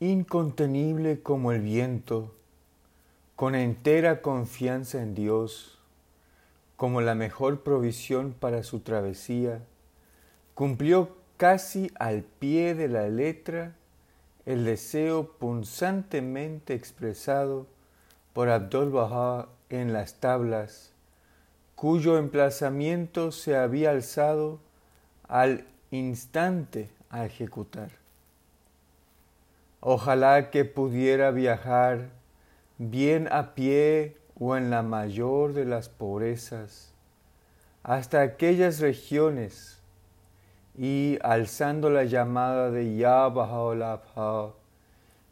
[0.00, 2.34] incontenible como el viento,
[3.34, 5.78] con entera confianza en Dios,
[6.76, 9.60] como la mejor provisión para su travesía,
[10.54, 13.74] cumplió casi al pie de la letra
[14.46, 17.66] el deseo punzantemente expresado
[18.32, 20.92] por Abdul Baha en las tablas,
[21.74, 24.60] cuyo emplazamiento se había alzado
[25.26, 27.97] al instante a ejecutar.
[29.80, 32.10] Ojalá que pudiera viajar
[32.78, 36.94] bien a pie o en la mayor de las pobrezas
[37.82, 39.80] hasta aquellas regiones
[40.76, 44.52] y alzando la llamada de Ya Baha'u'llah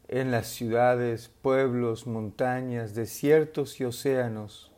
[0.09, 4.73] en las ciudades, pueblos, montañas, desiertos y océanos,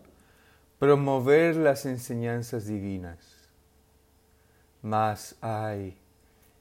[0.78, 3.48] promover las enseñanzas divinas.
[4.82, 5.98] Mas, ay,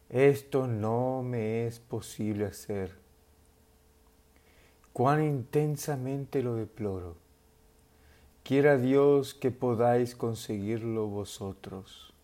[0.09, 3.06] esto no me es posible hacer.
[4.97, 7.17] Cuán intensamente lo deploro.
[8.41, 12.15] Quiera Dios que podáis conseguirlo vosotros.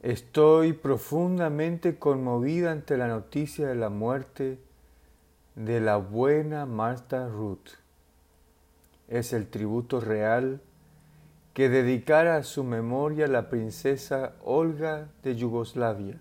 [0.00, 4.60] Estoy profundamente conmovida ante la noticia de la muerte
[5.56, 7.70] de la buena Martha Ruth.
[9.08, 10.60] Es el tributo real
[11.52, 16.20] que dedicara a su memoria la princesa Olga de Yugoslavia,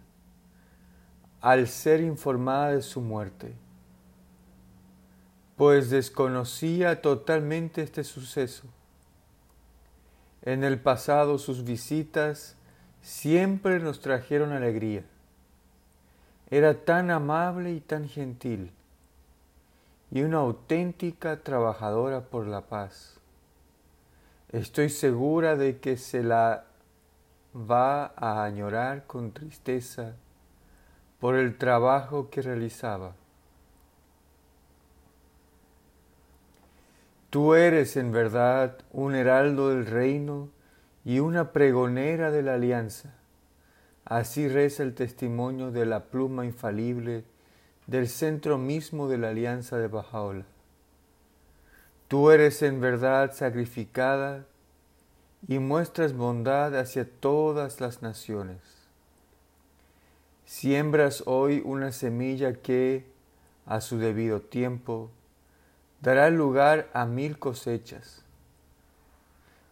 [1.42, 3.56] al ser informada de su muerte,
[5.58, 8.68] pues desconocía totalmente este suceso.
[10.44, 12.56] En el pasado sus visitas
[13.02, 15.04] siempre nos trajeron alegría.
[16.52, 18.72] Era tan amable y tan gentil,
[20.12, 23.20] y una auténtica trabajadora por la paz.
[24.52, 26.66] Estoy segura de que se la
[27.56, 30.16] va a añorar con tristeza
[31.22, 33.14] por el trabajo que realizaba.
[37.30, 40.50] Tú eres en verdad un heraldo del reino
[41.06, 43.14] y una pregonera de la alianza.
[44.04, 47.24] Así reza el testimonio de la pluma infalible
[47.86, 50.46] del centro mismo de la alianza de Bajaola.
[52.08, 54.46] Tú eres en verdad sacrificada
[55.48, 58.81] y muestras bondad hacia todas las naciones.
[60.52, 63.06] Siembras hoy una semilla que,
[63.66, 65.10] a su debido tiempo,
[66.02, 68.26] dará lugar a mil cosechas.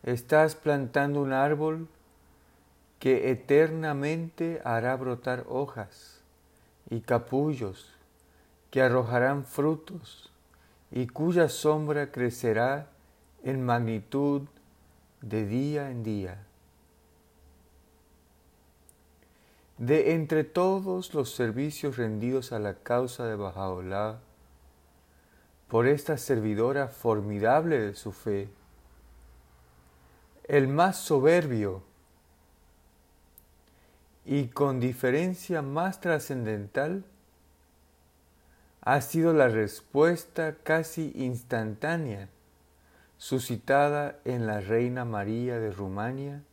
[0.03, 1.90] Estás plantando un árbol
[2.97, 6.22] que eternamente hará brotar hojas
[6.90, 7.91] y capullos
[8.72, 10.31] que arrojarán frutos
[10.91, 12.88] y cuya sombra crecerá
[13.44, 14.44] en magnitud
[15.19, 16.46] de día en día.
[19.79, 24.19] De entre todos los servicios rendidos a la causa de Bajaola,
[25.69, 28.50] por esta servidora formidable de su fe,
[30.50, 31.81] el más soberbio
[34.25, 37.06] y con diferencia más trascendental
[38.81, 42.28] ha sido la respuesta casi instantánea
[43.17, 46.44] suscitada en la Reina María de Rumania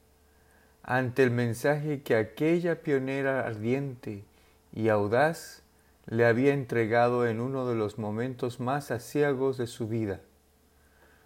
[0.86, 4.24] ante el mensaje que aquella pionera ardiente
[4.72, 5.62] y audaz
[6.06, 10.20] le había entregado en uno de los momentos más aciagos de su vida,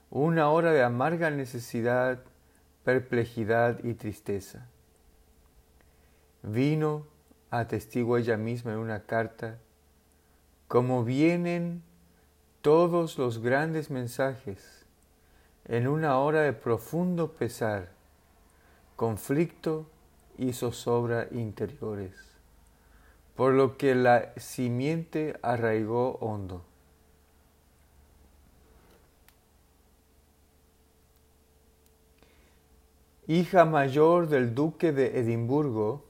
[0.09, 2.20] una hora de amarga necesidad,
[2.84, 4.66] perplejidad y tristeza.
[6.43, 7.06] Vino,
[7.50, 9.59] atestiguó ella misma en una carta,
[10.69, 11.82] como vienen
[12.62, 14.87] todos los grandes mensajes
[15.66, 18.00] en una hora de profundo pesar,
[19.00, 19.87] conflicto
[20.37, 22.12] y zozobra interiores,
[23.34, 26.62] por lo que la simiente arraigó hondo.
[33.27, 36.05] Hija mayor del duque de Edimburgo,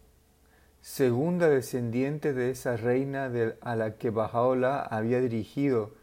[0.81, 5.95] segunda descendiente de esa reina a la que Bajaola había dirigido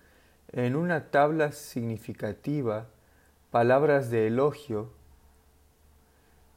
[0.54, 2.88] en una tabla significativa
[3.52, 4.96] palabras de elogio,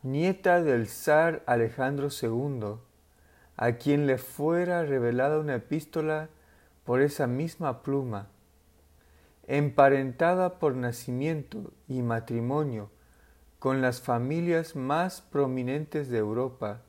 [0.02, 2.76] nieta del zar Alejandro II,
[3.56, 6.31] a quien le fuera revelada una epístola
[6.85, 8.29] por esa misma pluma,
[9.47, 12.91] emparentada por nacimiento y matrimonio
[13.58, 16.81] con las familias más prominentes de Europa,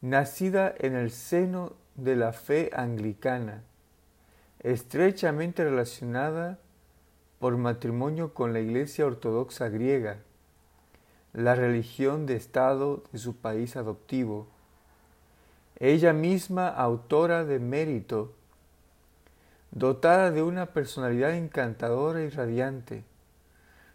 [0.00, 3.62] nacida en el seno de la fe anglicana,
[4.58, 6.58] estrechamente relacionada
[7.38, 10.18] por matrimonio con la Iglesia Ortodoxa griega,
[11.32, 14.48] la religión de Estado de su país adoptivo,
[15.78, 18.34] ella misma autora de mérito,
[19.70, 23.04] dotada de una personalidad encantadora y radiante,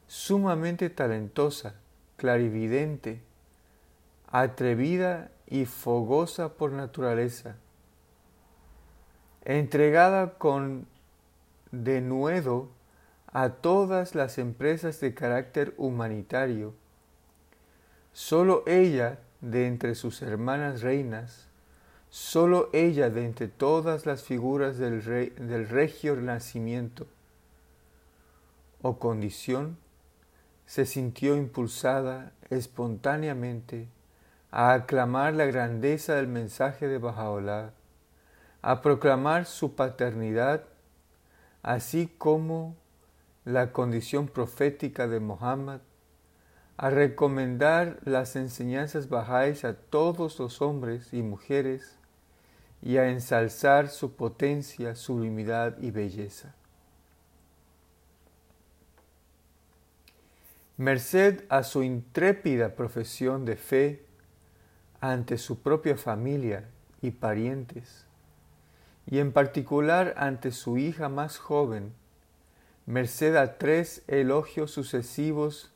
[0.07, 1.75] sumamente talentosa,
[2.17, 3.21] clarividente,
[4.31, 7.55] atrevida y fogosa por naturaleza,
[9.43, 10.87] entregada con
[11.71, 12.69] denuedo
[13.27, 16.73] a todas las empresas de carácter humanitario.
[18.15, 21.49] Solo ella, de entre sus hermanas reinas,
[22.09, 27.07] solo ella de entre todas las figuras del, del regio nacimiento
[28.81, 29.77] o condición,
[30.65, 33.89] se sintió impulsada espontáneamente
[34.49, 37.73] a aclamar la grandeza del mensaje de Bajaolah,
[38.61, 40.63] a proclamar su paternidad,
[41.63, 42.77] así como
[43.43, 45.81] la condición profética de Mohammed,
[46.77, 51.97] a recomendar las enseñanzas bajáis a todos los hombres y mujeres
[52.81, 56.53] y a ensalzar su potencia, sublimidad y belleza.
[60.77, 64.05] Merced a su intrépida profesión de fe
[64.99, 66.65] ante su propia familia
[67.01, 68.05] y parientes,
[69.09, 71.93] y en particular ante su hija más joven,
[72.85, 75.71] merced a tres elogios sucesivos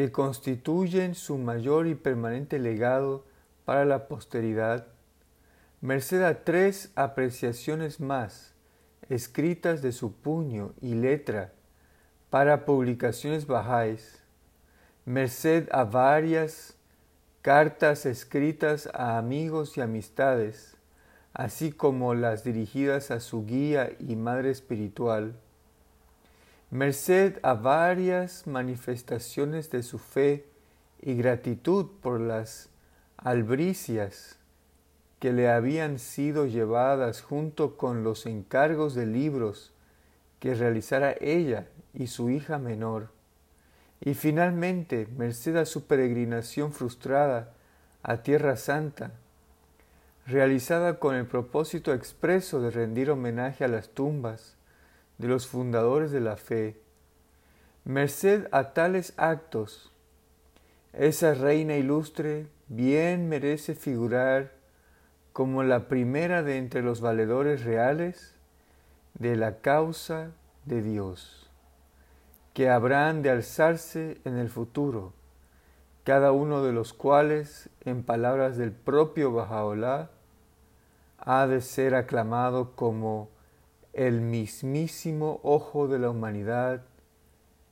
[0.00, 3.26] que constituyen su mayor y permanente legado
[3.66, 4.86] para la posteridad,
[5.82, 8.54] merced a tres apreciaciones más
[9.10, 11.52] escritas de su puño y letra
[12.30, 14.22] para publicaciones bajáis,
[15.04, 16.78] merced a varias
[17.42, 20.78] cartas escritas a amigos y amistades,
[21.34, 25.34] así como las dirigidas a su guía y madre espiritual,
[26.70, 30.46] merced a varias manifestaciones de su fe
[31.02, 32.68] y gratitud por las
[33.16, 34.38] albricias
[35.18, 39.72] que le habían sido llevadas junto con los encargos de libros
[40.38, 43.08] que realizara ella y su hija menor,
[44.00, 47.52] y finalmente, merced a su peregrinación frustrada
[48.02, 49.10] a Tierra Santa,
[50.24, 54.56] realizada con el propósito expreso de rendir homenaje a las tumbas
[55.20, 56.80] de los fundadores de la fe,
[57.84, 59.92] merced a tales actos,
[60.94, 64.52] esa reina ilustre bien merece figurar
[65.34, 68.34] como la primera de entre los valedores reales
[69.12, 70.30] de la causa
[70.64, 71.50] de Dios,
[72.54, 75.12] que habrán de alzarse en el futuro,
[76.02, 80.08] cada uno de los cuales, en palabras del propio Bajaolá,
[81.18, 83.28] ha de ser aclamado como
[83.92, 86.82] el mismísimo ojo de la humanidad,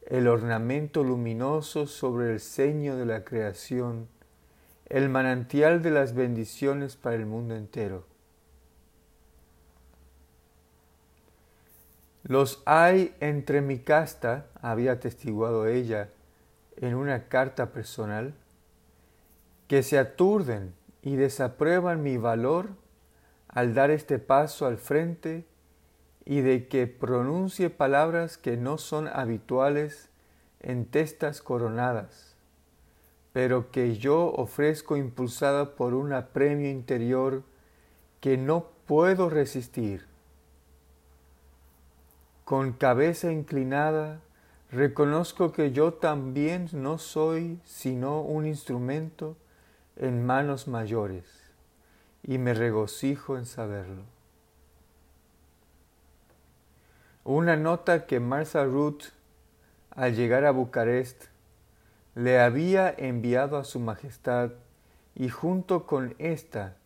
[0.06, 4.08] el ornamento luminoso sobre el ceño de la creación,
[4.86, 8.04] el manantial de las bendiciones para el mundo entero.
[12.24, 16.10] Los hay entre mi casta, había atestiguado ella
[16.76, 18.34] en una carta personal,
[19.66, 22.70] que se aturden y desaprueban mi valor
[23.48, 25.46] al dar este paso al frente
[26.28, 30.10] y de que pronuncie palabras que no son habituales
[30.60, 32.36] en testas coronadas,
[33.32, 37.44] pero que yo ofrezco impulsada por un apremio interior
[38.20, 40.04] que no puedo resistir.
[42.44, 44.20] Con cabeza inclinada,
[44.70, 49.34] reconozco que yo también no soy sino un instrumento
[49.96, 51.24] en manos mayores,
[52.22, 54.17] y me regocijo en saberlo.
[57.30, 59.02] Una nota que Martha Ruth,
[59.90, 61.24] al llegar a Bucarest,
[62.14, 64.52] le había enviado a su Majestad
[65.14, 66.78] y junto con esta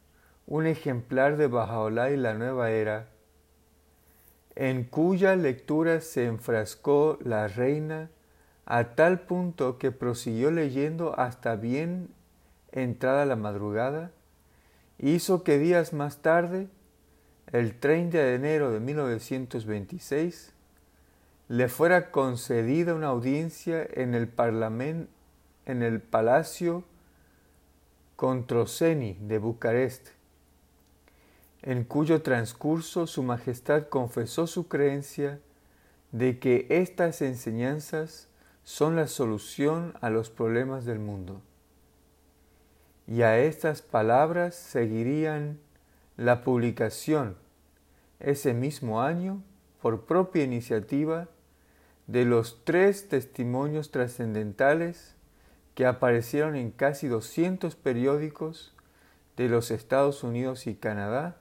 [0.49, 3.06] un ejemplar de Bajaolá y la Nueva Era,
[4.56, 8.11] en cuya lectura se enfrascó la reina
[8.66, 12.08] a tal punto que prosiguió leyendo hasta bien
[12.72, 14.11] entrada la madrugada,
[14.99, 16.66] hizo que días más tarde
[17.52, 20.54] el 30 de enero de 1926,
[21.49, 24.30] le fuera concedida una audiencia en el,
[25.66, 26.85] en el Palacio
[28.16, 30.09] Controseni de Bucarest,
[31.61, 35.38] en cuyo transcurso Su Majestad confesó su creencia
[36.11, 38.28] de que estas enseñanzas
[38.64, 41.42] son la solución a los problemas del mundo.
[43.06, 45.59] Y a estas palabras seguirían
[46.16, 47.41] la publicación
[48.22, 49.42] ese mismo año,
[49.80, 51.28] por propia iniciativa,
[52.06, 55.14] de los tres testimonios trascendentales
[55.74, 58.74] que aparecieron en casi 200 periódicos
[59.36, 61.36] de los Estados Unidos y Canadá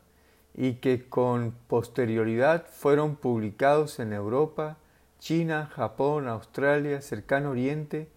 [0.53, 4.77] y que con posterioridad fueron publicados en Europa,
[5.19, 8.09] China, Japón, Australia, Cercano Oriente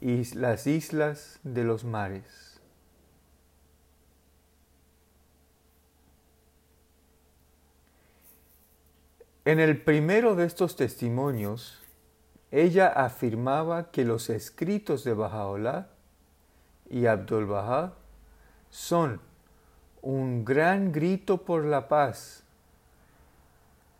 [0.00, 2.43] y las islas de los mares.
[9.46, 11.82] En el primero de estos testimonios,
[12.50, 15.88] ella afirmaba que los escritos de Bahá'u'lláh
[16.88, 17.92] y Abdul Bahá
[18.70, 19.20] son
[20.00, 22.42] un gran grito por la paz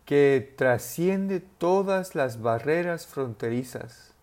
[0.05, 4.13] que trasciende todas las barreras fronterizas,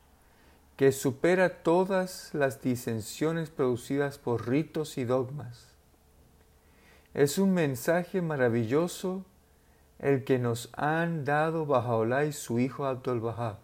[0.76, 5.69] que supera todas las disensiones producidas por ritos y dogmas.
[7.14, 9.25] Es un mensaje maravilloso
[10.02, 13.59] el que nos han dado Bahá'u'lláh y su hijo Abdul Bahá.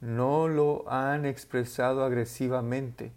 [0.00, 3.12] No lo han expresado agresivamente,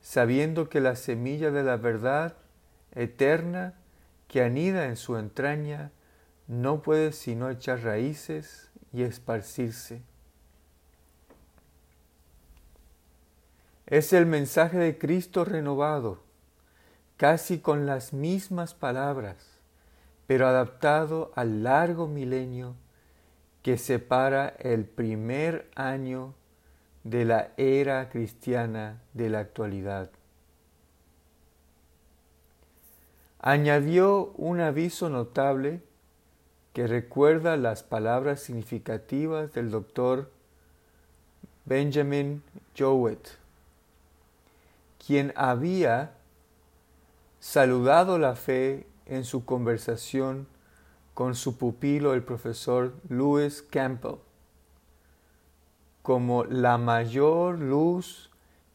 [0.00, 2.34] sabiendo que la semilla de la verdad
[2.92, 3.74] eterna
[4.26, 5.92] que anida en su entraña
[6.48, 10.02] no puede sino echar raíces y esparcirse.
[13.86, 16.20] Es el mensaje de Cristo renovado,
[17.16, 19.57] casi con las mismas palabras,
[20.28, 22.74] pero adaptado al largo milenio
[23.62, 26.34] que separa el primer año
[27.02, 30.10] de la era cristiana de la actualidad.
[33.40, 35.80] Añadió un aviso notable
[36.74, 40.30] que recuerda las palabras significativas del doctor
[41.64, 42.42] Benjamin
[42.76, 43.30] Jowett,
[45.06, 46.12] quien había
[47.40, 50.46] saludado la fe en su conversación
[51.14, 54.18] con su pupilo el profesor Lewis Campbell
[56.08, 58.30] como la mayor luz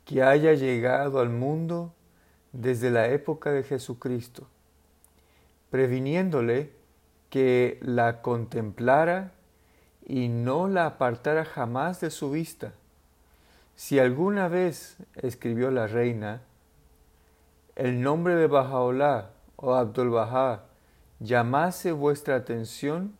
[0.06, 1.94] que haya llegado al mundo
[2.52, 4.48] desde la época de Jesucristo,
[5.72, 6.72] previniéndole
[7.32, 9.32] que la contemplara
[10.06, 12.74] y no la apartara jamás de su vista.
[13.76, 16.42] Si alguna vez, escribió la reina,
[17.76, 19.32] el nombre de Bajaolá
[19.64, 20.66] o Abdul Bahá
[21.22, 23.16] llamase vuestra atención,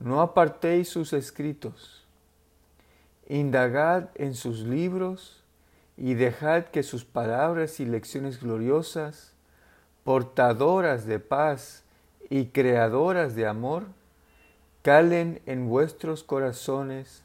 [0.00, 2.06] no apartéis sus escritos
[3.28, 5.44] Indagad en sus libros
[5.98, 9.34] y dejad que sus palabras y lecciones gloriosas,
[10.02, 11.82] portadoras de paz
[12.30, 13.84] y creadoras de amor,
[14.80, 17.22] calen en vuestros corazones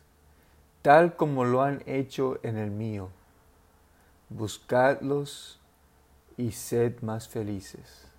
[0.82, 3.08] tal como lo han hecho en el mío.
[4.28, 5.62] Buscadlos
[6.36, 8.13] y sed más felices.